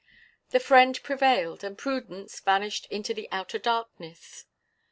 The 0.49 0.59
fiend 0.59 1.03
prevailed, 1.03 1.63
and 1.63 1.77
Prudence 1.77 2.39
vanished 2.39 2.87
into 2.87 3.13
the 3.13 3.29
outer 3.31 3.59
darkness. 3.59 4.45